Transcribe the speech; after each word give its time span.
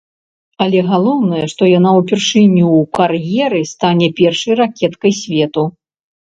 Але 0.63 0.79
галоўнае, 0.91 1.41
што 1.53 1.61
яна 1.77 1.91
ўпершыню 1.99 2.65
ў 2.77 2.79
кар'еры 3.01 3.61
стане 3.73 4.07
першай 4.23 4.53
ракеткай 4.63 5.13
свету. 5.21 5.63